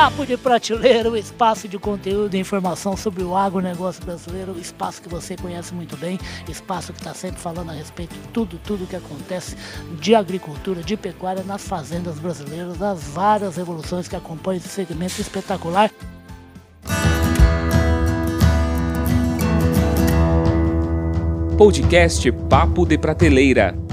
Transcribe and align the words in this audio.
Papo 0.00 0.24
de 0.24 0.34
Prateleira, 0.34 1.10
o 1.10 1.16
espaço 1.16 1.68
de 1.68 1.78
conteúdo 1.78 2.34
e 2.34 2.38
informação 2.38 2.96
sobre 2.96 3.22
o 3.22 3.36
agronegócio 3.36 4.02
brasileiro, 4.02 4.58
espaço 4.58 5.02
que 5.02 5.10
você 5.10 5.36
conhece 5.36 5.74
muito 5.74 5.94
bem, 5.94 6.18
espaço 6.48 6.90
que 6.94 7.00
está 7.00 7.12
sempre 7.12 7.38
falando 7.38 7.68
a 7.68 7.74
respeito 7.74 8.14
de 8.14 8.28
tudo, 8.28 8.58
tudo 8.64 8.86
que 8.86 8.96
acontece 8.96 9.54
de 10.00 10.14
agricultura, 10.14 10.82
de 10.82 10.96
pecuária 10.96 11.42
nas 11.42 11.68
fazendas 11.68 12.18
brasileiras, 12.18 12.78
das 12.78 13.02
várias 13.08 13.58
revoluções 13.58 14.08
que 14.08 14.16
acompanham 14.16 14.56
esse 14.56 14.70
segmento 14.70 15.20
espetacular. 15.20 15.90
Podcast 21.58 22.32
Papo 22.48 22.86
de 22.86 22.96
Prateleira. 22.96 23.89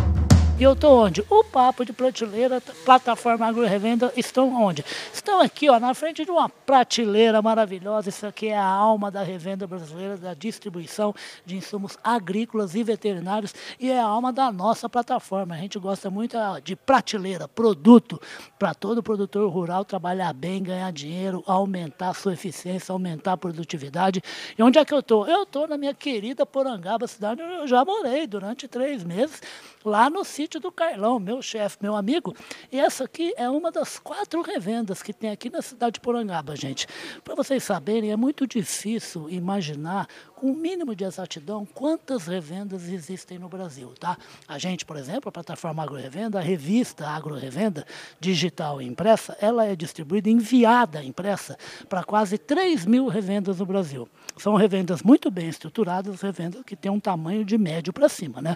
E 0.60 0.64
eu 0.64 0.74
estou 0.74 1.06
onde? 1.06 1.24
O 1.30 1.44
Papo 1.44 1.86
de 1.86 1.94
Prateleira, 1.94 2.60
plataforma 2.84 3.46
agro-revenda, 3.46 4.12
estão 4.18 4.60
onde? 4.60 4.84
Estão 5.14 5.40
aqui, 5.40 5.70
ó, 5.70 5.80
na 5.80 5.94
frente 5.94 6.26
de 6.26 6.32
uma 6.32 6.50
prateleira 6.50 7.44
maravilhosa. 7.44 8.10
Isso 8.10 8.26
aqui 8.26 8.48
é 8.48 8.58
a 8.58 8.66
alma 8.66 9.12
da 9.12 9.22
revenda 9.22 9.68
brasileira, 9.68 10.18
da 10.18 10.34
distribuição 10.34 11.14
de 11.46 11.58
insumos 11.58 11.96
agrícolas 12.04 12.74
e 12.74 12.84
veterinários 12.84 13.54
e 13.80 13.92
é 13.92 14.00
a 14.00 14.06
alma 14.06 14.34
da 14.34 14.52
nossa 14.52 14.90
plataforma. 14.90 15.54
A 15.54 15.60
gente 15.60 15.78
gosta 15.78 16.10
muito 16.10 16.36
de 16.64 16.76
prateleira, 16.76 17.48
produto, 17.48 18.20
para 18.58 18.74
todo 18.74 19.04
produtor 19.04 19.48
rural 19.52 19.86
trabalhar 19.86 20.34
bem, 20.34 20.64
ganhar 20.64 20.92
dinheiro, 20.92 21.44
aumentar 21.46 22.10
a 22.10 22.14
sua 22.16 22.34
eficiência, 22.34 22.92
aumentar 22.92 23.34
a 23.34 23.38
produtividade. 23.38 24.24
E 24.58 24.64
onde 24.64 24.80
é 24.80 24.84
que 24.84 24.94
eu 24.94 25.02
estou? 25.02 25.28
Eu 25.28 25.44
estou 25.44 25.68
na 25.68 25.78
minha 25.78 25.94
querida 25.94 26.48
Porangaba, 26.48 27.06
cidade 27.06 27.44
onde 27.44 27.54
eu 27.54 27.68
já 27.68 27.86
morei 27.86 28.26
durante 28.26 28.68
três 28.68 29.04
meses, 29.04 29.40
lá 29.86 30.10
no 30.10 30.26
sítio 30.26 30.47
do 30.56 30.72
Carlão, 30.72 31.20
meu 31.20 31.42
chefe, 31.42 31.78
meu 31.82 31.96
amigo. 31.96 32.34
E 32.72 32.80
essa 32.80 33.04
aqui 33.04 33.34
é 33.36 33.50
uma 33.50 33.70
das 33.70 34.00
quatro 34.00 34.42
revendas 34.42 35.04
que 35.04 35.12
tem 35.12 35.30
aqui 35.30 35.50
na 35.50 35.62
cidade 35.62 35.96
de 35.96 36.00
Porangaba, 36.00 36.56
gente. 36.56 36.88
Para 37.24 37.36
vocês 37.36 37.62
saberem, 37.64 38.12
é 38.12 38.16
muito 38.16 38.48
difícil 38.48 39.30
imaginar 39.30 40.08
com 40.38 40.52
o 40.52 40.56
mínimo 40.56 40.96
de 40.96 41.04
exatidão 41.04 41.66
quantas 41.66 42.28
revendas 42.28 42.88
existem 42.88 43.40
no 43.40 43.50
Brasil, 43.50 43.94
tá? 44.00 44.16
A 44.48 44.60
gente, 44.60 44.86
por 44.86 44.96
exemplo, 44.96 45.30
a 45.30 45.32
plataforma 45.32 45.82
Agro 45.82 45.96
Revenda, 45.96 46.38
a 46.38 46.42
revista 46.42 47.08
Agro 47.08 47.34
Revenda, 47.34 47.86
digital 48.20 48.80
e 48.82 48.86
impressa, 48.86 49.36
ela 49.42 49.66
é 49.66 49.76
distribuída, 49.76 50.30
enviada 50.30 51.04
impressa 51.04 51.58
para 51.90 52.04
quase 52.04 52.38
3 52.38 52.86
mil 52.86 53.08
revendas 53.08 53.58
no 53.60 53.66
Brasil. 53.66 54.08
São 54.38 54.54
revendas 54.54 55.02
muito 55.02 55.32
bem 55.32 55.50
estruturadas, 55.50 56.22
revendas 56.22 56.62
que 56.64 56.76
têm 56.76 56.92
um 56.92 57.00
tamanho 57.00 57.44
de 57.44 57.58
médio 57.58 57.92
para 57.92 58.08
cima, 58.08 58.40
né? 58.40 58.56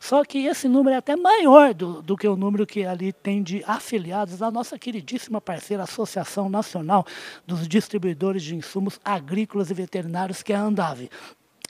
Só 0.00 0.24
que 0.24 0.38
esse 0.46 0.66
número 0.66 0.96
é 0.96 0.98
até 0.98 1.14
maior 1.30 1.72
do, 1.72 2.02
do 2.02 2.16
que 2.16 2.26
o 2.26 2.36
número 2.36 2.66
que 2.66 2.84
ali 2.84 3.12
tem 3.12 3.42
de 3.42 3.62
afiliados 3.66 4.38
da 4.38 4.50
nossa 4.50 4.78
queridíssima 4.78 5.40
parceira 5.40 5.84
Associação 5.84 6.48
Nacional 6.48 7.06
dos 7.46 7.68
Distribuidores 7.68 8.42
de 8.42 8.56
Insumos 8.56 8.98
Agrícolas 9.04 9.70
e 9.70 9.74
Veterinários, 9.74 10.42
que 10.42 10.52
é 10.52 10.56
a 10.56 10.62
Andave 10.62 11.08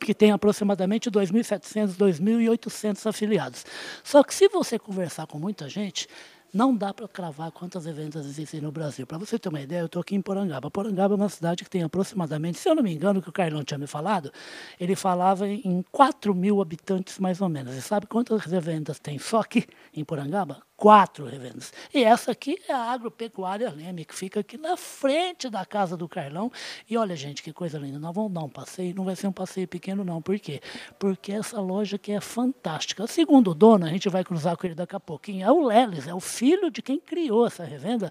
que 0.02 0.14
tem 0.14 0.32
aproximadamente 0.32 1.10
2.700, 1.10 1.94
2.800 1.94 3.06
afiliados. 3.06 3.66
Só 4.02 4.24
que 4.24 4.34
se 4.34 4.48
você 4.48 4.78
conversar 4.78 5.26
com 5.26 5.38
muita 5.38 5.68
gente, 5.68 6.08
não 6.52 6.74
dá 6.74 6.92
para 6.92 7.06
cravar 7.08 7.50
quantas 7.52 7.86
eventos 7.86 8.26
existem 8.26 8.60
no 8.60 8.72
Brasil. 8.72 9.06
Para 9.06 9.18
você 9.18 9.38
ter 9.38 9.48
uma 9.48 9.60
ideia, 9.60 9.80
eu 9.80 9.86
estou 9.86 10.00
aqui 10.00 10.14
em 10.14 10.20
Porangaba. 10.22 10.70
Porangaba 10.70 11.14
é 11.14 11.16
uma 11.16 11.28
cidade 11.28 11.64
que 11.64 11.70
tem 11.70 11.82
aproximadamente, 11.82 12.58
se 12.58 12.68
eu 12.68 12.74
não 12.74 12.82
me 12.82 12.92
engano, 12.92 13.22
que 13.22 13.28
o 13.28 13.32
Carlão 13.32 13.62
tinha 13.62 13.78
me 13.78 13.86
falado, 13.86 14.32
ele 14.78 14.96
falava 14.96 15.46
em 15.48 15.84
4 15.90 16.34
mil 16.34 16.60
habitantes 16.60 17.18
mais 17.18 17.40
ou 17.40 17.48
menos. 17.48 17.74
E 17.74 17.82
sabe 17.82 18.06
quantas 18.06 18.52
eventos 18.52 18.98
tem 18.98 19.18
só 19.18 19.40
aqui 19.40 19.66
em 19.94 20.04
Porangaba? 20.04 20.62
Quatro 20.80 21.26
revendas. 21.26 21.74
E 21.92 22.02
essa 22.02 22.30
aqui 22.32 22.58
é 22.66 22.72
a 22.72 22.90
Agropecuária 22.90 23.68
Leme, 23.68 24.02
que 24.02 24.14
fica 24.14 24.40
aqui 24.40 24.56
na 24.56 24.78
frente 24.78 25.50
da 25.50 25.62
casa 25.66 25.94
do 25.94 26.08
Carlão. 26.08 26.50
E 26.88 26.96
olha, 26.96 27.14
gente, 27.14 27.42
que 27.42 27.52
coisa 27.52 27.78
linda. 27.78 27.98
Nós 27.98 28.14
vamos 28.14 28.32
dar 28.32 28.40
um 28.40 28.48
passeio, 28.48 28.94
não 28.94 29.04
vai 29.04 29.14
ser 29.14 29.26
um 29.26 29.32
passeio 29.32 29.68
pequeno, 29.68 30.02
não. 30.02 30.22
Por 30.22 30.38
quê? 30.38 30.62
Porque 30.98 31.32
essa 31.32 31.60
loja 31.60 31.96
aqui 31.96 32.12
é 32.12 32.20
fantástica. 32.20 33.06
Segundo 33.06 33.50
o 33.50 33.54
dono, 33.54 33.84
a 33.84 33.90
gente 33.90 34.08
vai 34.08 34.24
cruzar 34.24 34.56
com 34.56 34.66
ele 34.66 34.74
daqui 34.74 34.96
a 34.96 35.00
pouquinho, 35.00 35.46
é 35.46 35.52
o 35.52 35.66
Lelis, 35.66 36.08
é 36.08 36.14
o 36.14 36.20
filho 36.20 36.70
de 36.70 36.80
quem 36.80 36.98
criou 36.98 37.46
essa 37.46 37.62
revenda. 37.62 38.10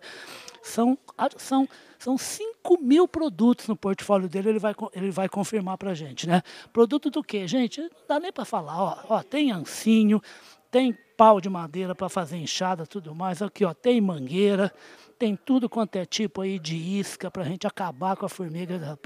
São, 0.62 0.96
são, 1.38 1.68
são 1.98 2.20
5 2.20 2.80
mil 2.80 3.08
produtos 3.08 3.68
no 3.68 3.76
portfólio 3.76 4.30
dele, 4.30 4.50
ele 4.50 4.60
vai, 4.60 4.76
ele 4.94 5.10
vai 5.10 5.28
confirmar 5.28 5.76
para 5.76 5.90
a 5.90 5.96
gente. 5.96 6.28
Né? 6.28 6.44
Produto 6.72 7.10
do 7.10 7.24
quê, 7.24 7.48
gente? 7.48 7.82
Não 7.82 7.90
dá 8.08 8.20
nem 8.20 8.32
para 8.32 8.46
falar. 8.46 8.80
Ó, 8.80 8.98
ó, 9.10 9.24
tem 9.24 9.52
ancinho, 9.52 10.22
tem 10.70 10.96
pau 11.20 11.42
de 11.42 11.50
madeira 11.50 11.94
para 11.94 12.08
fazer 12.08 12.38
enxada, 12.38 12.88
tudo 12.88 13.14
mais. 13.14 13.42
Aqui, 13.42 13.66
ó, 13.66 13.74
tem 13.74 14.00
mangueira, 14.00 14.74
tem 15.20 15.36
tudo 15.36 15.68
quanto 15.68 15.98
é 15.98 16.06
tipo 16.06 16.40
aí 16.40 16.58
de 16.58 16.78
isca 16.78 17.30
para 17.30 17.44
a 17.44 17.46
gente 17.46 17.68
acabar 17.68 18.16
com 18.16 18.26
a 18.26 18.30
formiga, 18.30 18.98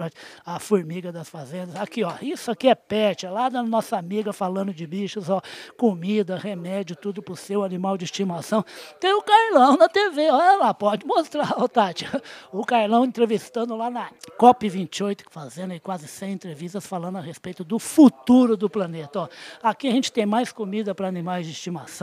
a 0.46 0.60
formiga 0.60 1.12
das 1.12 1.28
fazendas. 1.28 1.76
Aqui, 1.76 2.04
ó, 2.04 2.14
isso 2.22 2.52
aqui 2.52 2.68
é 2.68 2.76
pet, 2.76 3.26
é 3.26 3.32
lá 3.32 3.50
da 3.50 3.64
nossa 3.64 3.98
amiga 3.98 4.32
falando 4.32 4.72
de 4.72 4.86
bichos, 4.86 5.28
ó, 5.28 5.42
comida, 5.76 6.38
remédio, 6.38 6.96
tudo 6.96 7.24
para 7.24 7.34
o 7.34 7.36
seu 7.36 7.64
animal 7.64 7.98
de 7.98 8.06
estimação. 8.06 8.64
Tem 9.00 9.12
o 9.12 9.24
Carlão 9.24 9.76
na 9.76 9.90
TV, 9.90 10.30
olha 10.30 10.58
lá, 10.58 10.72
pode 10.72 11.08
mostrar, 11.08 11.56
ó, 11.58 11.68
Tati. 11.68 12.06
O 12.52 12.64
Carlão 12.64 13.06
entrevistando 13.06 13.76
lá 13.76 13.90
na 13.90 14.12
COP28, 14.40 15.22
fazendo 15.32 15.72
aí 15.72 15.80
quase 15.80 16.08
100 16.08 16.34
entrevistas 16.34 16.86
falando 16.86 17.18
a 17.18 17.22
respeito 17.22 17.64
do 17.64 17.80
futuro 17.80 18.56
do 18.56 18.70
planeta. 18.70 19.22
Ó. 19.22 19.28
Aqui 19.64 19.88
a 19.88 19.92
gente 19.92 20.12
tem 20.12 20.28
mais 20.28 20.52
comida 20.52 20.94
para 20.94 21.08
animais 21.08 21.48
de 21.48 21.54
estimação, 21.54 22.03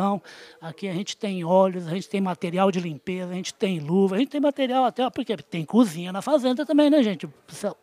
aqui 0.60 0.88
a 0.88 0.92
gente 0.92 1.16
tem 1.16 1.44
óleos, 1.44 1.86
a 1.86 1.90
gente 1.90 2.08
tem 2.08 2.20
material 2.20 2.70
de 2.70 2.80
limpeza, 2.80 3.30
a 3.30 3.34
gente 3.34 3.54
tem 3.54 3.78
luz, 3.78 4.12
a 4.12 4.18
gente 4.18 4.28
tem 4.28 4.40
material 4.40 4.84
até, 4.84 5.08
porque 5.10 5.36
tem 5.36 5.64
cozinha 5.64 6.12
na 6.12 6.22
fazenda 6.22 6.64
também, 6.64 6.90
né, 6.90 7.02
gente? 7.02 7.26
O 7.26 7.32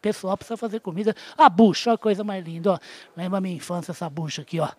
pessoal 0.01 0.37
precisa 0.37 0.57
fazer 0.57 0.79
comida. 0.79 1.15
A 1.37 1.49
bucha, 1.49 1.93
a 1.93 1.97
coisa 1.97 2.23
mais 2.23 2.43
linda, 2.43 2.73
ó. 2.73 2.79
Lembra 3.15 3.37
a 3.37 3.41
minha 3.41 3.55
infância, 3.55 3.91
essa 3.91 4.09
bucha 4.09 4.41
aqui, 4.41 4.59
ó. 4.59 4.69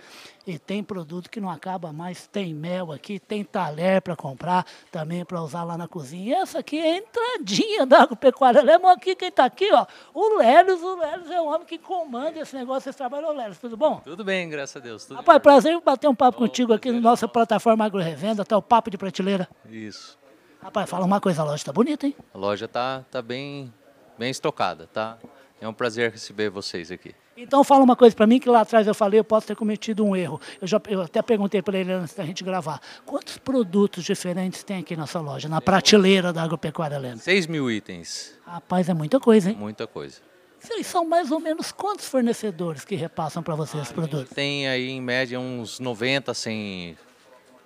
E 0.49 0.59
tem 0.59 0.83
produto 0.83 1.29
que 1.29 1.43
não 1.43 1.51
acaba 1.51 1.93
mais, 1.93 2.27
tem 2.27 2.55
mel 2.55 2.91
aqui, 2.91 3.19
tem 3.21 3.45
talher 3.45 4.01
para 4.01 4.17
comprar 4.17 4.65
também 4.91 5.23
para 5.23 5.43
usar 5.43 5.63
lá 5.63 5.77
na 5.77 5.87
cozinha. 5.87 6.25
E 6.25 6.33
essa 6.33 6.61
aqui 6.61 6.79
é 6.79 6.95
a 6.95 6.97
entradinha 6.97 7.85
da 7.85 8.05
agropecuária. 8.05 8.63
Lembra 8.63 8.93
aqui 8.93 9.15
quem 9.15 9.29
está 9.29 9.45
aqui, 9.45 9.69
ó? 9.71 9.85
O 10.15 10.39
Lélis, 10.39 10.81
o 10.81 10.97
Lélis 10.97 11.31
é 11.31 11.39
o 11.39 11.49
homem 11.49 11.67
que 11.67 11.77
comanda 11.77 12.41
esse 12.41 12.57
negócio, 12.57 12.89
esse 12.89 12.97
trabalho. 12.97 13.27
Ô, 13.27 13.33
Lélis, 13.33 13.59
tudo 13.59 13.77
bom? 13.77 14.01
Tudo 14.03 14.25
bem, 14.25 14.49
graças 14.49 14.75
a 14.75 14.81
Deus. 14.81 15.07
Rapaz, 15.07 15.37
bem. 15.37 15.43
prazer 15.43 15.81
bater 15.83 16.09
um 16.09 16.15
papo 16.15 16.39
oh, 16.39 16.41
contigo 16.47 16.73
aqui 16.73 16.91
na 16.91 16.99
nossa 16.99 17.29
plataforma 17.29 17.85
Agro 17.85 18.01
Revenda, 18.01 18.41
até 18.41 18.57
o 18.57 18.63
Papo 18.63 18.89
de 18.91 18.97
Prateleira. 18.97 19.47
Isso. 19.69 20.19
Rapaz, 20.63 20.89
fala 20.89 21.05
uma 21.05 21.21
coisa, 21.21 21.43
a 21.43 21.45
loja 21.45 21.63
tá 21.63 21.75
bonita, 21.75 22.07
hein? 22.07 22.17
A 22.33 22.39
loja 22.39 22.67
tá, 22.67 23.05
tá 23.11 23.21
bem, 23.21 23.71
bem 24.19 24.31
estocada, 24.31 24.89
tá? 24.91 25.19
É 25.61 25.69
um 25.69 25.73
prazer 25.73 26.13
receber 26.13 26.51
vocês 26.51 26.91
aqui. 26.91 27.15
Então 27.37 27.65
fala 27.65 27.83
uma 27.83 27.97
coisa 27.97 28.15
para 28.15 28.27
mim 28.27 28.39
que 28.39 28.49
lá 28.49 28.61
atrás 28.61 28.87
eu 28.87 28.95
falei, 28.95 29.19
eu 29.19 29.25
posso 29.25 29.47
ter 29.47 29.57
cometido 29.57 30.05
um 30.05 30.15
erro. 30.15 30.41
Eu, 30.61 30.67
já, 30.67 30.81
eu 30.89 31.03
até 31.03 31.21
perguntei 31.21 31.61
para 31.61 31.79
ele 31.79 31.93
antes 31.93 32.15
da 32.15 32.25
gente 32.25 32.45
gravar. 32.45 32.81
Quantos 33.05 33.39
produtos 33.39 34.05
diferentes 34.05 34.63
tem 34.63 34.79
aqui 34.79 34.97
nessa 34.97 35.21
loja, 35.21 35.49
na 35.49 35.61
prateleira 35.61 36.33
da 36.33 36.43
Agropecuária 36.43 36.99
Lenda? 36.99 37.19
6 37.19 37.47
mil 37.47 37.71
itens. 37.71 38.39
Rapaz, 38.47 38.89
é 38.89 38.95
muita 38.95 39.19
coisa, 39.19 39.51
hein? 39.51 39.57
Muita 39.59 39.87
coisa. 39.87 40.21
Vocês 40.61 40.87
são 40.87 41.05
mais 41.05 41.31
ou 41.31 41.39
menos 41.39 41.71
quantos 41.71 42.07
fornecedores 42.09 42.85
que 42.85 42.97
repassam 42.97 43.43
para 43.43 43.55
vocês 43.55 43.85
os 43.85 43.93
produtos? 43.93 44.31
Tem 44.31 44.69
aí 44.69 44.89
em 44.89 45.01
média 45.01 45.39
uns 45.39 45.79
90, 45.79 46.35
100 46.35 46.99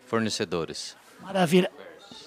fornecedores. 0.06 0.96
Maravilha. 1.20 1.70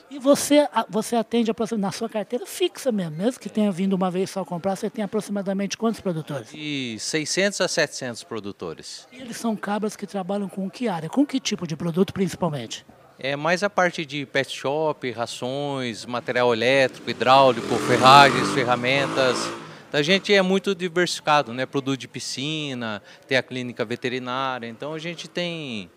E 0.10 0.20
você, 0.20 0.68
você 0.90 1.16
atende 1.16 1.52
na 1.78 1.92
sua 1.92 2.08
carteira 2.08 2.46
fixa 2.46 2.92
mesmo, 2.92 3.18
mesmo 3.18 3.40
que 3.40 3.50
tenha 3.50 3.72
vindo 3.72 3.94
uma 3.94 4.12
vez 4.12 4.30
só 4.30 4.46
comprar, 4.46 4.76
você 4.76 4.90
tem 4.90 5.04
aproximadamente 5.04 5.78
quantos 5.78 6.00
produtores? 6.00 6.52
De 6.52 6.98
600 7.00 7.62
a 7.62 7.68
700 7.68 8.24
produtores. 8.24 9.08
E 9.12 9.20
eles 9.20 9.38
são 9.38 9.56
cabras 9.56 9.96
que 9.96 10.06
trabalham 10.06 10.48
com 10.48 10.70
que 10.70 10.88
área? 10.88 11.10
Com 11.10 11.26
que 11.26 11.40
tipo 11.40 11.66
de 11.66 11.76
produto 11.76 12.14
principalmente? 12.14 12.86
É 13.18 13.36
mais 13.36 13.64
a 13.64 13.70
parte 13.70 14.06
de 14.06 14.26
pet 14.26 14.52
shop, 14.56 15.10
rações, 15.12 16.06
material 16.06 16.54
elétrico, 16.54 17.10
hidráulico, 17.10 17.76
ferragens, 17.88 18.50
ferramentas. 18.50 19.38
A 19.92 20.01
gente 20.01 20.34
é 20.34 20.42
muito 20.42 20.75
diversificado, 20.75 21.54
né? 21.54 21.66
Produto 21.66 21.98
de 21.98 22.08
piscina, 22.08 23.01
tem 23.28 23.38
a 23.38 23.44
clínica 23.44 23.86
veterinária, 23.86 24.68
então 24.68 24.94
a 24.94 25.00
gente 25.00 25.28
tem 25.30 25.90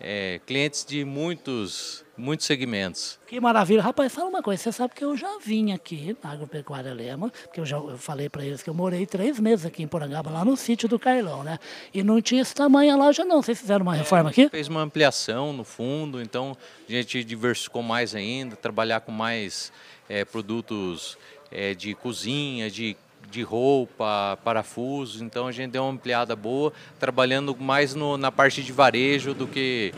é, 0.00 0.40
clientes 0.46 0.84
de 0.84 1.04
muitos, 1.04 2.04
muitos 2.16 2.46
segmentos. 2.46 3.18
Que 3.26 3.40
maravilha. 3.40 3.82
Rapaz, 3.82 4.12
fala 4.12 4.28
uma 4.28 4.42
coisa, 4.42 4.62
você 4.62 4.72
sabe 4.72 4.94
que 4.94 5.04
eu 5.04 5.16
já 5.16 5.38
vim 5.38 5.72
aqui 5.72 6.16
na 6.22 6.32
Agropecuária 6.32 6.92
Lema, 6.92 7.30
porque 7.44 7.60
eu 7.60 7.66
já 7.66 7.76
eu 7.76 7.96
falei 7.98 8.28
para 8.28 8.44
eles 8.44 8.62
que 8.62 8.70
eu 8.70 8.74
morei 8.74 9.06
três 9.06 9.38
meses 9.40 9.64
aqui 9.64 9.82
em 9.82 9.88
Porangaba, 9.88 10.30
lá 10.30 10.44
no 10.44 10.56
sítio 10.56 10.88
do 10.88 10.98
Carlão, 10.98 11.42
né? 11.42 11.58
E 11.92 12.02
não 12.02 12.20
tinha 12.20 12.42
esse 12.42 12.54
tamanho 12.54 12.92
a 12.92 12.96
loja 12.96 13.24
não. 13.24 13.42
Vocês 13.42 13.58
fizeram 13.58 13.82
uma 13.82 13.94
é, 13.94 13.98
reforma 13.98 14.30
aqui? 14.30 14.48
Fez 14.48 14.68
uma 14.68 14.82
ampliação 14.82 15.52
no 15.52 15.64
fundo, 15.64 16.20
então 16.20 16.56
a 16.88 16.92
gente 16.92 17.24
diversificou 17.24 17.82
mais 17.82 18.14
ainda, 18.14 18.54
trabalhar 18.56 19.00
com 19.00 19.12
mais 19.12 19.72
é, 20.08 20.24
produtos 20.24 21.16
é, 21.50 21.74
de 21.74 21.94
cozinha, 21.94 22.70
de 22.70 22.96
de 23.30 23.42
roupa, 23.42 24.38
parafusos, 24.44 25.20
então 25.20 25.46
a 25.46 25.52
gente 25.52 25.72
deu 25.72 25.82
uma 25.82 25.92
ampliada 25.92 26.34
boa, 26.34 26.72
trabalhando 26.98 27.56
mais 27.56 27.94
no, 27.94 28.16
na 28.16 28.32
parte 28.32 28.62
de 28.62 28.72
varejo 28.72 29.34
do 29.34 29.46
que 29.46 29.92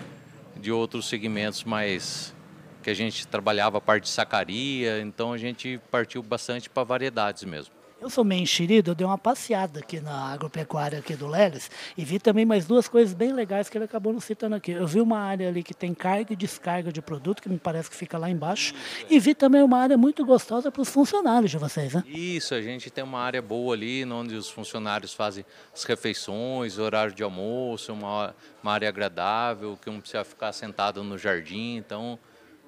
de 0.57 0.73
outros 0.73 1.09
segmentos 1.09 1.65
mais 1.65 2.35
que 2.83 2.91
a 2.91 2.95
gente 2.95 3.27
trabalhava 3.27 3.79
a 3.79 3.81
parte 3.81 4.05
de 4.05 4.09
sacaria, 4.11 5.01
então 5.01 5.33
a 5.33 5.39
gente 5.39 5.81
partiu 5.91 6.23
bastante 6.23 6.71
para 6.71 6.83
variedades 6.83 7.45
mesmo. 7.45 7.78
Eu 8.01 8.09
sou 8.09 8.23
meio 8.23 8.43
enxerido, 8.43 8.93
eu 8.93 8.95
dei 8.95 9.05
uma 9.05 9.19
passeada 9.19 9.81
aqui 9.81 9.99
na 9.99 10.33
agropecuária 10.33 11.01
aqui 11.01 11.17
do 11.17 11.27
Leles 11.27 11.69
e 11.97 12.05
vi 12.05 12.21
também 12.21 12.47
mais 12.47 12.65
duas 12.65 12.87
coisas 12.87 13.13
bem 13.13 13.33
legais 13.33 13.69
que 13.69 13.77
ele 13.77 13.87
acabou 13.87 14.13
não 14.13 14.21
citando 14.21 14.55
aqui. 14.55 14.71
Eu 14.71 14.87
vi 14.87 15.01
uma 15.01 15.19
área 15.19 15.49
ali 15.49 15.65
que 15.65 15.75
tem 15.75 15.93
carga 15.93 16.33
e 16.33 16.37
descarga 16.37 16.93
de 16.93 17.03
produto, 17.03 17.43
que 17.43 17.49
me 17.49 17.59
parece 17.59 17.91
que 17.91 17.97
fica 17.97 18.17
lá 18.17 18.31
embaixo, 18.31 18.73
e 19.11 19.19
vi 19.19 19.35
também 19.35 19.63
uma 19.63 19.79
área 19.79 19.99
muito 19.99 20.25
gostosa 20.25 20.71
para 20.71 20.81
os 20.81 20.89
funcionários 20.89 21.51
de 21.51 21.59
vocês, 21.59 21.93
né? 21.93 22.05
Isso, 22.07 22.55
a 22.55 22.63
gente 22.63 22.89
tem 22.89 23.03
uma 23.03 23.19
área 23.19 23.43
boa 23.43 23.75
ali, 23.75 24.05
onde 24.05 24.37
os 24.37 24.49
funcionários 24.49 25.13
fazem 25.13 25.45
as 25.75 25.83
refeições, 25.83 26.79
horário 26.79 27.13
de 27.13 27.25
almoço, 27.25 27.93
uma, 27.93 28.33
uma 28.63 28.73
área 28.73 28.89
agradável, 28.89 29.77
que 29.83 29.91
não 29.91 29.99
precisa 30.01 30.23
ficar 30.23 30.53
sentado 30.53 31.03
no 31.03 31.19
jardim, 31.19 31.77
então 31.77 32.17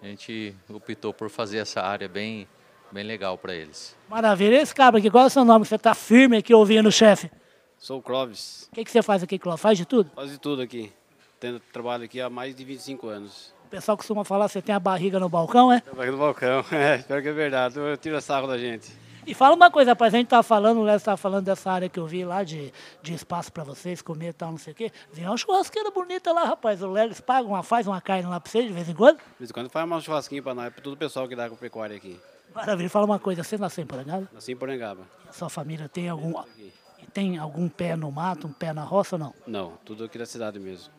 a 0.03 0.07
gente 0.07 0.57
optou 0.69 1.15
por 1.15 1.31
fazer 1.31 1.59
essa 1.59 1.83
área 1.83 2.09
bem 2.09 2.49
bem 2.93 3.05
legal 3.05 3.39
para 3.39 3.55
eles. 3.55 3.97
Maravilha. 4.09 4.61
Esse 4.61 4.75
cabra 4.75 4.99
aqui, 4.99 5.11
qual 5.11 5.25
é 5.25 5.27
o 5.27 5.31
seu 5.31 5.45
nome? 5.45 5.65
Você 5.65 5.77
está 5.77 5.95
firme 5.95 6.37
aqui 6.37 6.53
ouvindo, 6.55 6.91
chefe? 6.91 7.31
Sou 7.79 7.99
o 7.99 8.03
Clóvis. 8.03 8.69
O 8.71 8.75
que, 8.75 8.85
que 8.85 8.91
você 8.91 9.03
faz 9.03 9.23
aqui, 9.23 9.39
Clóvis? 9.39 9.61
Faz 9.61 9.79
de 9.79 9.85
tudo? 9.87 10.11
Faz 10.15 10.31
de 10.31 10.39
tudo 10.39 10.63
aqui. 10.63 10.93
Tendo 11.39 11.61
trabalho 11.73 12.05
aqui 12.05 12.21
há 12.21 12.29
mais 12.29 12.55
de 12.55 12.65
25 12.65 13.09
anos. 13.09 13.55
O 13.67 13.71
pessoal 13.71 13.97
costuma 13.97 14.25
falar 14.25 14.47
que 14.47 14.53
você 14.53 14.63
tem 14.63 14.75
a 14.75 14.81
barriga 14.81 15.19
no 15.19 15.29
balcão, 15.29 15.73
é? 15.73 15.81
Trabalho 15.81 16.13
no 16.13 16.19
balcão, 16.19 16.65
é, 16.73 16.97
espero 16.97 17.23
que 17.23 17.29
é 17.29 17.33
verdade. 17.33 17.79
Eu 17.79 17.97
tiro 17.97 18.17
a 18.17 18.21
sarro 18.21 18.47
da 18.47 18.59
gente. 18.59 18.91
E 19.27 19.35
fala 19.35 19.55
uma 19.55 19.71
coisa, 19.71 19.93
rapaz, 19.93 20.15
a 20.15 20.17
gente 20.17 20.27
estava 20.27 20.43
falando, 20.43 20.79
o 20.79 20.83
Léo 20.83 20.97
estava 20.97 21.17
falando 21.17 21.45
dessa 21.45 21.71
área 21.71 21.89
que 21.89 21.99
eu 21.99 22.07
vi 22.07 22.25
lá, 22.25 22.43
de, 22.43 22.73
de 23.03 23.15
espaço 23.15 23.53
para 23.53 23.63
vocês 23.65 24.01
comer 24.01 24.29
e 24.29 24.33
tal, 24.33 24.51
não 24.51 24.59
sei 24.59 24.73
o 24.73 24.77
quê. 24.77 24.91
Vem 25.13 25.27
uma 25.27 25.37
churrasqueira 25.37 25.91
bonita 25.91 26.33
lá, 26.33 26.45
rapaz. 26.45 26.83
O 26.83 26.91
Léo 26.91 27.11
paga 27.23 27.47
uma, 27.47 27.63
faz 27.63 27.87
uma 27.87 28.01
carne 28.01 28.29
lá 28.29 28.41
para 28.41 28.51
vocês 28.51 28.67
de 28.67 28.73
vez 28.73 28.89
em 28.89 28.95
quando? 28.95 29.19
De 29.19 29.39
vez 29.39 29.51
em 29.51 29.53
quando 29.53 29.69
faz 29.71 29.85
uma 29.87 30.01
churrasquinha 30.01 30.43
para 30.43 30.55
nós, 30.55 30.73
para 30.73 30.83
todo 30.83 30.95
o 30.95 30.97
pessoal 30.97 31.29
que 31.29 31.37
dá 31.37 31.49
com 31.49 31.57
pecuária 31.57 31.97
aqui. 31.97 32.19
Maravilha. 32.55 32.91
Fala 32.91 33.07
uma 33.07 33.19
coisa, 33.19 33.43
você 33.45 33.57
nasceu 33.57 33.85
em 33.85 33.87
Porangaba? 33.87 34.29
Nasci 34.33 34.53
em 34.53 34.57
Porangaba. 34.57 35.03
A 35.29 35.33
sua 35.33 35.49
família 35.49 35.89
tem 35.89 36.09
algum, 36.09 36.35
tem 37.13 37.39
algum 37.39 37.69
pé 37.69 37.95
no 37.95 38.11
mato, 38.11 38.47
um 38.47 38.53
pé 38.53 38.73
na 38.73 38.83
roça 38.83 39.17
ou 39.17 39.21
não? 39.21 39.35
Não, 39.47 39.73
tudo 39.85 40.05
aqui 40.05 40.19
da 40.19 40.27
cidade 40.27 40.59
mesmo. 40.59 40.93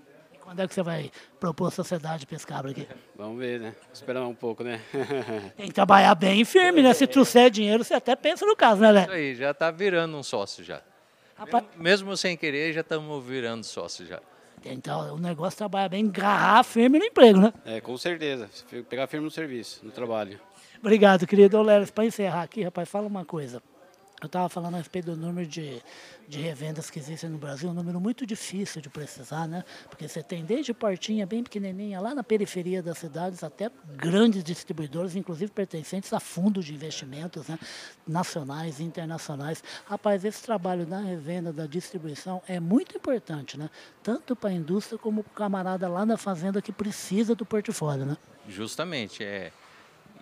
E 0.52 0.54
quando 0.54 0.60
é 0.60 0.68
que 0.68 0.74
você 0.74 0.84
vai 0.84 1.10
propor 1.40 1.68
a 1.68 1.72
sociedade 1.72 2.28
pescabra 2.28 2.72
aqui? 2.72 2.86
Vamos 3.16 3.40
ver, 3.40 3.60
né? 3.60 3.74
Esperar 3.94 4.28
um 4.28 4.36
pouco, 4.36 4.66
né? 4.66 4.82
tem 5.56 5.68
que 5.68 5.74
trabalhar 5.74 6.14
bem 6.14 6.44
firme, 6.44 6.82
né? 6.82 6.94
Se 6.94 7.08
trouxer 7.08 7.50
dinheiro, 7.50 7.86
você 7.86 7.94
até 7.94 8.18
pensa 8.18 8.46
no 8.46 8.56
caso, 8.56 8.82
né, 8.82 8.92
Lé? 8.92 9.02
Isso 9.04 9.12
aí, 9.12 9.36
já 9.36 9.52
está 9.52 9.72
virando 9.72 10.18
um 10.18 10.24
sócio 10.24 10.62
já. 10.62 10.82
Rapaz... 11.38 11.64
Mesmo 11.78 12.18
sem 12.18 12.36
querer, 12.36 12.74
já 12.74 12.82
estamos 12.82 13.26
virando 13.26 13.64
sócio 13.64 14.06
já. 14.06 14.20
Então, 14.66 15.16
o 15.16 15.18
negócio 15.18 15.58
trabalha 15.58 15.88
bem, 15.88 16.06
agarrar 16.06 16.64
firme 16.64 17.00
no 17.00 17.06
emprego, 17.06 17.40
né? 17.40 17.54
É, 17.66 17.80
com 17.80 17.98
certeza. 17.98 18.50
Pegar 18.90 19.08
firme 19.08 19.24
no 19.24 19.32
serviço, 19.32 19.80
no 19.84 19.92
trabalho. 19.92 20.38
Obrigado, 20.80 21.26
querido. 21.26 21.62
Lélis, 21.62 21.92
para 21.92 22.06
encerrar 22.06 22.44
aqui, 22.44 22.62
rapaz, 22.62 22.90
fala 22.90 23.08
uma 23.08 23.24
coisa. 23.24 23.64
Eu 24.22 24.28
estava 24.28 24.48
falando 24.48 24.76
a 24.76 24.78
respeito 24.78 25.06
do 25.06 25.18
número 25.18 25.48
de, 25.48 25.82
de 26.28 26.40
revendas 26.40 26.92
que 26.92 27.00
existem 27.00 27.28
no 27.28 27.40
Brasil, 27.40 27.68
um 27.68 27.74
número 27.74 28.00
muito 28.00 28.24
difícil 28.24 28.80
de 28.80 28.88
precisar, 28.88 29.48
né? 29.48 29.66
Porque 29.90 30.08
você 30.08 30.22
tem 30.22 30.46
desde 30.46 30.76
portinha 30.76 31.26
bem 31.26 31.44
pequenininha, 31.44 32.00
lá 32.00 32.14
na 32.14 32.24
periferia 32.24 32.84
das 32.84 33.00
cidades, 33.00 33.44
até 33.44 33.72
grandes 33.96 34.44
distribuidores, 34.44 35.16
inclusive 35.16 35.52
pertencentes 35.52 36.14
a 36.14 36.20
fundos 36.20 36.66
de 36.66 36.76
investimentos 36.76 37.48
né? 37.48 37.58
nacionais 38.08 38.80
e 38.80 38.84
internacionais. 38.84 39.64
Rapaz, 39.86 40.24
esse 40.24 40.44
trabalho 40.44 40.86
da 40.86 41.00
revenda, 41.00 41.52
da 41.52 41.66
distribuição 41.66 42.44
é 42.48 42.60
muito 42.60 42.96
importante, 42.96 43.58
né? 43.58 43.72
Tanto 44.04 44.36
para 44.36 44.52
a 44.52 44.54
indústria 44.54 45.00
como 45.00 45.24
para 45.24 45.32
o 45.32 45.34
camarada 45.34 45.90
lá 45.90 46.06
na 46.06 46.16
fazenda 46.16 46.62
que 46.62 46.72
precisa 46.72 47.34
do 47.34 47.44
portfólio, 47.44 48.06
né? 48.06 48.16
Justamente, 48.48 49.24
é 49.24 49.52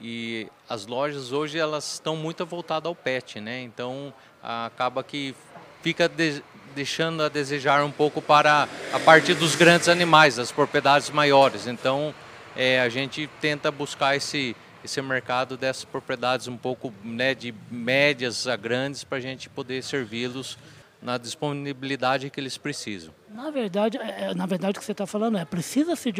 e 0.02 0.48
as 0.68 0.86
lojas 0.86 1.32
hoje 1.32 1.58
elas 1.58 1.94
estão 1.94 2.16
muito 2.16 2.46
voltadas 2.46 2.88
ao 2.88 2.96
pet, 2.96 3.40
né? 3.40 3.62
Então 3.62 4.14
acaba 4.42 5.04
que 5.04 5.36
fica 5.82 6.08
de, 6.08 6.44
deixando 6.76 7.24
a 7.24 7.30
desejar 7.30 7.84
um 7.84 7.92
pouco 7.92 8.22
para 8.22 8.68
a 8.94 9.00
partir 9.00 9.34
dos 9.34 9.56
grandes 9.56 9.90
animais, 9.90 10.38
das 10.38 10.52
propriedades 10.52 11.10
maiores. 11.10 11.68
Então 11.68 12.14
é, 12.56 12.80
a 12.80 12.90
gente 12.90 13.30
tenta 13.42 13.72
buscar 13.72 14.16
esse 14.16 14.56
esse 14.84 15.02
mercado 15.02 15.58
dessas 15.58 15.84
propriedades 15.84 16.48
um 16.48 16.56
pouco 16.56 16.94
né, 17.04 17.36
de 17.36 17.54
médias 17.70 18.48
a 18.48 18.56
grandes 18.56 19.04
para 19.04 19.18
a 19.18 19.22
gente 19.22 19.50
poder 19.50 19.84
servi-los 19.84 20.58
na 21.02 21.18
disponibilidade 21.18 22.30
que 22.30 22.40
eles 22.40 22.58
precisam. 22.58 23.14
Na 23.40 23.52
verdade, 23.52 23.98
é, 23.98 24.32
é, 24.32 24.34
na 24.36 24.46
verdade 24.46 24.78
o 24.78 24.82
que 24.82 24.86
você 24.86 24.92
está 24.92 25.08
falando 25.08 25.38
é 25.38 25.46
precisa 25.46 25.96
se 25.96 26.12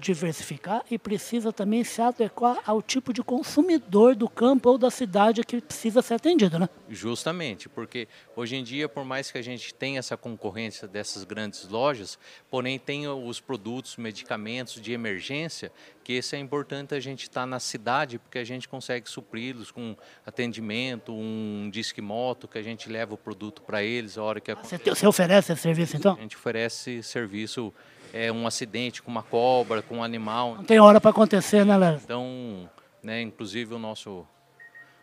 diversificar 0.00 0.84
e 0.90 0.98
precisa 0.98 1.52
também 1.52 1.84
se 1.84 2.02
adequar 2.02 2.58
ao 2.66 2.82
tipo 2.82 3.12
de 3.12 3.22
consumidor 3.22 4.16
do 4.16 4.28
campo 4.28 4.70
ou 4.70 4.76
da 4.76 4.90
cidade 4.90 5.44
que 5.44 5.60
precisa 5.60 6.02
ser 6.02 6.14
atendido, 6.14 6.58
né? 6.58 6.68
Justamente, 6.88 7.68
porque 7.68 8.08
hoje 8.34 8.56
em 8.56 8.64
dia, 8.64 8.88
por 8.88 9.04
mais 9.04 9.30
que 9.30 9.38
a 9.38 9.42
gente 9.42 9.72
tenha 9.72 10.00
essa 10.00 10.16
concorrência 10.16 10.88
dessas 10.88 11.22
grandes 11.22 11.68
lojas, 11.68 12.18
porém 12.50 12.80
tem 12.80 13.06
os 13.06 13.38
produtos, 13.38 13.96
medicamentos 13.96 14.80
de 14.80 14.92
emergência, 14.92 15.70
que 16.02 16.14
esse 16.14 16.34
é 16.34 16.38
importante 16.38 16.94
a 16.94 17.00
gente 17.00 17.22
estar 17.22 17.42
tá 17.42 17.46
na 17.46 17.60
cidade, 17.60 18.18
porque 18.18 18.38
a 18.38 18.44
gente 18.44 18.68
consegue 18.68 19.08
supri-los 19.08 19.70
com 19.70 19.96
atendimento, 20.24 21.12
um 21.12 21.68
disque 21.72 22.00
moto 22.00 22.48
que 22.48 22.58
a 22.58 22.62
gente 22.62 22.88
leva 22.88 23.14
o 23.14 23.16
produto 23.16 23.62
para 23.62 23.84
eles 23.84 24.18
a 24.18 24.22
hora 24.22 24.40
que... 24.40 24.52
Você, 24.54 24.78
você 24.78 25.06
oferece 25.06 25.52
esse 25.52 25.62
serviço 25.62 25.96
então? 25.96 26.16
A 26.16 26.20
gente 26.20 26.36
oferece 26.36 26.55
serviço, 27.02 27.72
é, 28.12 28.30
um 28.32 28.46
acidente 28.46 29.02
com 29.02 29.10
uma 29.10 29.22
cobra, 29.22 29.82
com 29.82 29.98
um 29.98 30.02
animal. 30.02 30.56
Não 30.56 30.64
tem 30.64 30.80
hora 30.80 31.00
para 31.00 31.10
acontecer, 31.10 31.64
né, 31.64 31.76
Léo? 31.76 32.00
Então, 32.02 32.70
né, 33.02 33.20
inclusive 33.20 33.74
o 33.74 33.78
nosso 33.78 34.26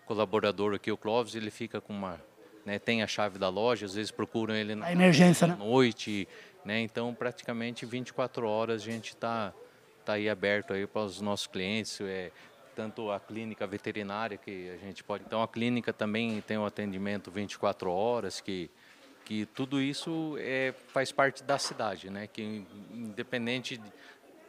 colaborador 0.06 0.74
aqui, 0.74 0.92
o 0.92 0.98
Clóvis, 0.98 1.36
ele 1.36 1.52
fica 1.52 1.80
com 1.80 1.94
uma... 1.94 2.20
Né, 2.66 2.80
tem 2.80 3.04
a 3.04 3.08
chave 3.08 3.38
da 3.38 3.50
loja, 3.50 3.86
às 3.86 3.94
vezes 3.94 4.10
procuram 4.10 4.56
ele 4.56 4.74
na 4.74 4.86
a 4.86 4.92
emergência, 4.92 5.46
né? 5.46 5.56
noite, 5.60 6.28
né? 6.64 6.80
Então, 6.80 7.14
praticamente 7.14 7.86
24 7.86 8.48
horas 8.48 8.82
a 8.82 8.86
gente 8.86 9.10
está 9.10 9.54
tá 10.06 10.14
aí 10.14 10.30
aberto 10.30 10.74
aí 10.74 10.88
para 10.88 11.02
os 11.02 11.20
nossos 11.20 11.46
clientes, 11.46 12.00
é, 12.02 12.32
tanto 12.76 13.12
a 13.12 13.20
clínica 13.20 13.68
veterinária 13.68 14.38
que 14.38 14.70
a 14.70 14.78
gente 14.78 15.04
pode. 15.04 15.24
Então, 15.26 15.44
a 15.44 15.48
clínica 15.48 15.94
também 15.94 16.42
tem 16.42 16.58
um 16.58 16.66
atendimento 16.66 17.30
24 17.30 17.92
horas 17.92 18.42
que 18.42 18.70
que 19.26 19.46
tudo 19.48 19.82
isso 19.82 20.36
é, 20.40 20.74
faz 20.88 21.12
parte 21.12 21.44
da 21.44 21.58
cidade, 21.58 22.10
né? 22.10 22.28
Que 22.28 22.66
independente 22.92 23.82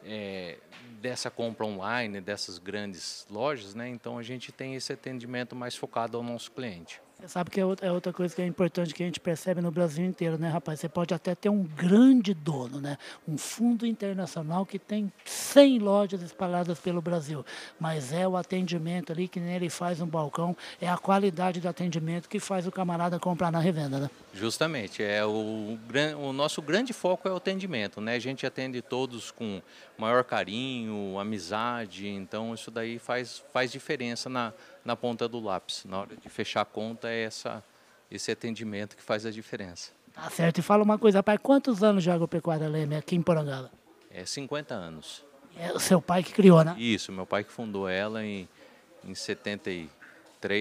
é, 0.03 0.57
dessa 1.01 1.31
compra 1.31 1.65
online, 1.65 2.21
dessas 2.21 2.57
grandes 2.57 3.25
lojas, 3.29 3.73
né? 3.73 3.87
Então 3.89 4.17
a 4.17 4.23
gente 4.23 4.51
tem 4.51 4.75
esse 4.75 4.93
atendimento 4.93 5.55
mais 5.55 5.75
focado 5.75 6.17
ao 6.17 6.23
nosso 6.23 6.51
cliente. 6.51 7.01
Você 7.17 7.29
sabe 7.29 7.49
que 7.49 7.61
é 7.61 7.65
outra, 7.65 7.87
é 7.87 7.91
outra 7.91 8.11
coisa 8.11 8.35
que 8.35 8.41
é 8.41 8.45
importante 8.45 8.93
que 8.93 9.01
a 9.01 9.05
gente 9.05 9.21
percebe 9.21 9.61
no 9.61 9.71
Brasil 9.71 10.05
inteiro, 10.05 10.37
né, 10.37 10.49
rapaz? 10.49 10.81
Você 10.81 10.89
pode 10.89 11.13
até 11.13 11.33
ter 11.33 11.47
um 11.47 11.63
grande 11.63 12.33
dono, 12.33 12.81
né? 12.81 12.97
Um 13.25 13.37
fundo 13.37 13.85
internacional 13.85 14.65
que 14.65 14.77
tem 14.77 15.11
100 15.23 15.79
lojas 15.79 16.21
espalhadas 16.21 16.77
pelo 16.77 17.01
Brasil. 17.01 17.45
Mas 17.79 18.11
é 18.11 18.27
o 18.27 18.35
atendimento 18.35 19.13
ali 19.13 19.29
que 19.29 19.39
nele 19.39 19.69
faz 19.69 20.01
um 20.01 20.05
balcão, 20.05 20.57
é 20.81 20.89
a 20.89 20.97
qualidade 20.97 21.61
do 21.61 21.69
atendimento 21.69 22.27
que 22.27 22.39
faz 22.39 22.67
o 22.67 22.71
camarada 22.71 23.17
comprar 23.17 23.49
na 23.49 23.59
revenda, 23.59 23.97
né? 23.97 24.09
Justamente. 24.33 25.01
É 25.01 25.25
o, 25.25 25.79
o 26.19 26.33
nosso 26.33 26.61
grande 26.61 26.91
foco 26.91 27.29
é 27.29 27.31
o 27.31 27.37
atendimento, 27.37 28.01
né? 28.01 28.15
A 28.15 28.19
gente 28.19 28.45
atende 28.45 28.81
todos 28.81 29.31
com 29.31 29.61
maior 29.97 30.25
carinho, 30.25 31.17
amizade. 31.17 32.09
Então, 32.09 32.53
isso 32.53 32.69
daí 32.69 32.99
faz, 32.99 33.41
faz 33.53 33.71
diferença 33.71 34.29
na 34.29 34.51
na 34.85 34.95
ponta 34.95 35.27
do 35.27 35.39
lápis. 35.39 35.83
Na 35.83 36.01
hora 36.01 36.15
de 36.15 36.29
fechar 36.29 36.61
a 36.61 36.65
conta, 36.65 37.09
é 37.09 37.23
essa, 37.23 37.63
esse 38.09 38.31
atendimento 38.31 38.95
que 38.95 39.01
faz 39.01 39.25
a 39.25 39.31
diferença. 39.31 39.91
Tá 40.13 40.29
certo. 40.29 40.59
E 40.59 40.61
fala 40.61 40.83
uma 40.83 40.97
coisa, 40.97 41.17
rapaz, 41.17 41.39
quantos 41.41 41.83
anos 41.83 42.03
de 42.03 42.11
agropecuária 42.11 42.69
Leme 42.69 42.95
aqui 42.95 43.15
em 43.15 43.21
Porangaba? 43.21 43.71
É 44.11 44.23
50 44.25 44.73
anos. 44.73 45.25
É 45.57 45.73
o 45.73 45.79
seu 45.79 46.01
pai 46.01 46.23
que 46.23 46.31
criou, 46.31 46.63
né? 46.63 46.75
Isso, 46.77 47.11
meu 47.11 47.25
pai 47.25 47.43
que 47.43 47.51
fundou 47.51 47.87
ela 47.87 48.23
em, 48.23 48.47
em 49.03 49.15
73, 49.15 49.89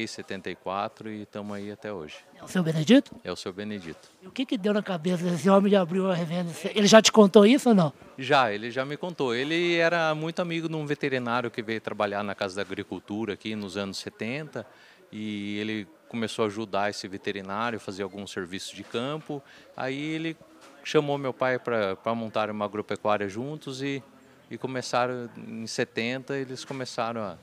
74 0.06 1.10
e 1.10 1.22
estamos 1.22 1.56
aí 1.56 1.70
até 1.70 1.92
hoje. 1.92 2.16
É 2.38 2.42
o 2.42 2.48
seu 2.48 2.62
Benedito? 2.62 3.14
É 3.22 3.32
o 3.32 3.36
seu 3.36 3.52
Benedito. 3.52 4.08
E 4.22 4.26
o 4.26 4.30
que, 4.30 4.46
que 4.46 4.56
deu 4.56 4.72
na 4.72 4.82
cabeça 4.82 5.24
desse 5.24 5.48
homem 5.48 5.70
de 5.70 5.76
abrir 5.76 6.00
uma 6.00 6.14
revenda? 6.14 6.52
Ele 6.74 6.86
já 6.86 7.02
te 7.02 7.12
contou 7.12 7.44
isso 7.44 7.68
ou 7.68 7.74
não? 7.74 7.92
Já, 8.18 8.52
ele 8.52 8.70
já 8.70 8.84
me 8.84 8.96
contou. 8.96 9.34
Ele 9.34 9.76
era 9.76 10.14
muito 10.14 10.40
amigo 10.40 10.68
de 10.68 10.74
um 10.74 10.86
veterinário 10.86 11.50
que 11.50 11.62
veio 11.62 11.80
trabalhar 11.80 12.22
na 12.22 12.34
Casa 12.34 12.56
da 12.56 12.62
Agricultura 12.62 13.34
aqui 13.34 13.54
nos 13.54 13.76
anos 13.76 13.98
70 13.98 14.66
e 15.12 15.58
ele 15.58 15.86
começou 16.08 16.44
a 16.44 16.48
ajudar 16.48 16.90
esse 16.90 17.06
veterinário, 17.06 17.78
fazer 17.78 18.02
alguns 18.02 18.30
serviços 18.30 18.74
de 18.74 18.84
campo. 18.84 19.42
Aí 19.76 20.00
ele 20.00 20.36
chamou 20.82 21.18
meu 21.18 21.32
pai 21.32 21.58
para 21.58 22.14
montar 22.14 22.50
uma 22.50 22.64
agropecuária 22.64 23.28
juntos 23.28 23.82
e, 23.82 24.02
e 24.50 24.58
começaram 24.58 25.28
em 25.36 25.66
70, 25.66 26.36
eles 26.36 26.64
começaram 26.64 27.20
a, 27.20 27.38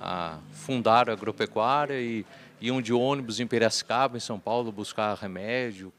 a 0.00 0.38
fundar 0.52 1.10
a 1.10 1.12
agropecuária 1.12 2.00
e 2.00 2.24
iam 2.60 2.80
de 2.80 2.92
ônibus 2.92 3.38
em 3.38 3.46
Piracicaba, 3.46 4.16
em 4.16 4.20
São 4.20 4.40
Paulo, 4.40 4.72
buscar 4.72 5.14
remédio, 5.14 5.92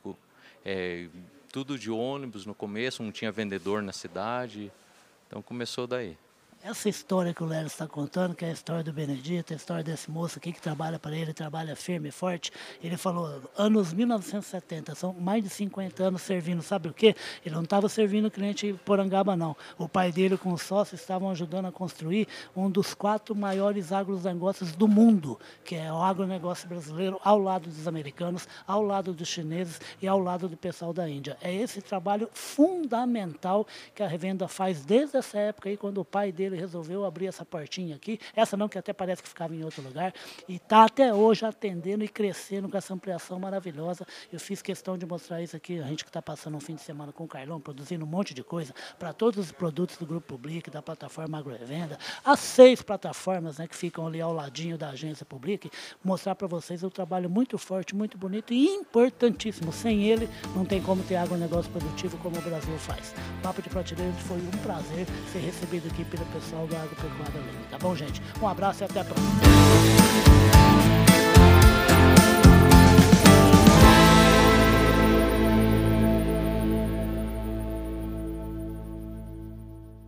é, 0.65 1.07
tudo 1.51 1.77
de 1.77 1.91
ônibus 1.91 2.45
no 2.45 2.55
começo, 2.55 3.03
não 3.03 3.11
tinha 3.11 3.31
vendedor 3.31 3.81
na 3.81 3.91
cidade, 3.91 4.71
então 5.27 5.41
começou 5.41 5.85
daí. 5.85 6.17
Essa 6.63 6.89
história 6.89 7.33
que 7.33 7.41
o 7.41 7.47
Léo 7.47 7.65
está 7.65 7.87
contando, 7.87 8.35
que 8.35 8.45
é 8.45 8.49
a 8.49 8.51
história 8.51 8.83
do 8.83 8.93
Benedito, 8.93 9.51
a 9.51 9.55
história 9.55 9.83
desse 9.83 10.11
moço 10.11 10.37
aqui 10.37 10.53
que 10.53 10.61
trabalha 10.61 10.99
para 10.99 11.17
ele, 11.17 11.33
trabalha 11.33 11.75
firme 11.75 12.09
e 12.09 12.11
forte, 12.11 12.51
ele 12.83 12.95
falou, 12.97 13.41
anos 13.57 13.91
1970, 13.91 14.93
são 14.93 15.11
mais 15.11 15.43
de 15.43 15.49
50 15.49 16.03
anos 16.03 16.21
servindo, 16.21 16.61
sabe 16.61 16.87
o 16.87 16.93
quê? 16.93 17.15
Ele 17.43 17.55
não 17.55 17.63
estava 17.63 17.89
servindo 17.89 18.27
o 18.27 18.31
cliente 18.31 18.73
Porangaba, 18.85 19.35
não. 19.35 19.55
O 19.75 19.89
pai 19.89 20.11
dele 20.11 20.37
com 20.37 20.53
o 20.53 20.57
sócio 20.57 20.93
estavam 20.93 21.31
ajudando 21.31 21.65
a 21.65 21.71
construir 21.71 22.27
um 22.55 22.69
dos 22.69 22.93
quatro 22.93 23.35
maiores 23.35 23.91
agronegócios 23.91 24.73
do 24.73 24.87
mundo, 24.87 25.39
que 25.65 25.73
é 25.73 25.91
o 25.91 25.97
agronegócio 25.97 26.69
brasileiro, 26.69 27.19
ao 27.23 27.39
lado 27.39 27.71
dos 27.71 27.87
americanos, 27.87 28.47
ao 28.67 28.83
lado 28.83 29.13
dos 29.13 29.27
chineses 29.27 29.81
e 29.99 30.07
ao 30.07 30.19
lado 30.19 30.47
do 30.47 30.55
pessoal 30.55 30.93
da 30.93 31.09
Índia. 31.09 31.35
É 31.41 31.51
esse 31.51 31.81
trabalho 31.81 32.29
fundamental 32.31 33.65
que 33.95 34.03
a 34.03 34.07
revenda 34.07 34.47
faz 34.47 34.85
desde 34.85 35.17
essa 35.17 35.39
época 35.39 35.67
aí, 35.67 35.75
quando 35.75 35.99
o 35.99 36.05
pai 36.05 36.31
dele 36.31 36.50
ele 36.51 36.59
resolveu 36.61 37.05
abrir 37.05 37.27
essa 37.27 37.45
portinha 37.45 37.95
aqui, 37.95 38.19
essa 38.35 38.55
não 38.57 38.67
que 38.67 38.77
até 38.77 38.93
parece 38.93 39.23
que 39.23 39.29
ficava 39.29 39.55
em 39.55 39.63
outro 39.63 39.81
lugar, 39.81 40.13
e 40.47 40.55
está 40.55 40.85
até 40.85 41.13
hoje 41.13 41.45
atendendo 41.45 42.03
e 42.03 42.07
crescendo 42.07 42.69
com 42.69 42.77
essa 42.77 42.93
ampliação 42.93 43.39
maravilhosa. 43.39 44.05
Eu 44.31 44.39
fiz 44.39 44.61
questão 44.61 44.97
de 44.97 45.05
mostrar 45.05 45.41
isso 45.41 45.55
aqui, 45.55 45.79
a 45.79 45.87
gente 45.87 46.03
que 46.03 46.09
está 46.09 46.21
passando 46.21 46.57
um 46.57 46.59
fim 46.59 46.75
de 46.75 46.81
semana 46.81 47.11
com 47.11 47.23
o 47.23 47.27
Carlão, 47.27 47.59
produzindo 47.59 48.05
um 48.05 48.07
monte 48.07 48.33
de 48.33 48.43
coisa 48.43 48.73
para 48.99 49.13
todos 49.13 49.45
os 49.45 49.51
produtos 49.51 49.97
do 49.97 50.05
Grupo 50.05 50.27
Public, 50.35 50.69
da 50.69 50.81
plataforma 50.81 51.37
Agrorevenda, 51.37 51.97
as 52.23 52.39
seis 52.39 52.81
plataformas 52.81 53.57
né, 53.57 53.67
que 53.67 53.75
ficam 53.75 54.07
ali 54.07 54.21
ao 54.21 54.33
ladinho 54.33 54.77
da 54.77 54.89
agência 54.89 55.25
Public, 55.25 55.71
mostrar 56.03 56.35
para 56.35 56.47
vocês 56.47 56.83
o 56.83 56.89
trabalho 56.89 57.29
muito 57.29 57.57
forte, 57.57 57.95
muito 57.95 58.17
bonito 58.17 58.53
e 58.53 58.65
importantíssimo. 58.67 59.71
Sem 59.71 60.03
ele, 60.03 60.29
não 60.55 60.65
tem 60.65 60.81
como 60.81 61.03
ter 61.03 61.15
agronegócio 61.15 61.71
produtivo 61.71 62.17
como 62.17 62.37
o 62.37 62.41
Brasil 62.41 62.77
faz. 62.77 63.13
Papo 63.41 63.61
de 63.61 63.69
Prateleira 63.69 64.13
foi 64.13 64.37
um 64.37 64.63
prazer 64.63 65.05
ser 65.31 65.39
recebido 65.39 65.87
aqui 65.87 66.03
pela 66.05 66.25
pessoa 66.25 66.40
pessoal 66.41 66.67
do 66.67 66.75
Agropecuária 66.75 67.39
Livre. 67.39 67.65
Tá 67.69 67.77
bom, 67.77 67.95
gente? 67.95 68.21
Um 68.41 68.47
abraço 68.47 68.83
e 68.83 68.85
até 68.85 69.01
a 69.01 69.03
próxima. 69.03 70.70